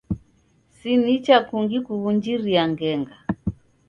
[0.77, 3.15] Si n icha kungi kuw'unjiria ngenga.